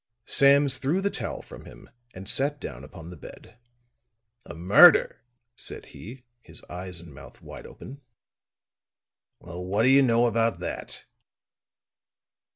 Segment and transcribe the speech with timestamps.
[0.25, 3.59] Sams threw the towel from him and sat down upon the bed.
[4.47, 5.21] "A murder!"
[5.55, 8.01] said he, his eyes and mouth wide open.
[9.37, 11.05] "Well, what do you know about that."